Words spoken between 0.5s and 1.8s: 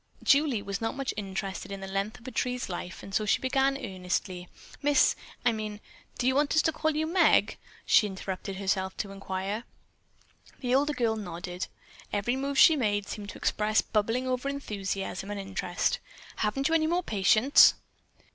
was not much interested in